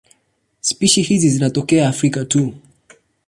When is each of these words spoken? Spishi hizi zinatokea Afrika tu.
Spishi 0.61 1.01
hizi 1.01 1.29
zinatokea 1.29 1.89
Afrika 1.89 2.25
tu. 2.25 2.53